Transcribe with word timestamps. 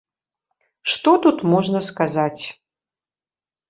Што 0.93 1.13
тут 1.27 1.37
можна 1.53 1.79
сказаць? 1.91 2.43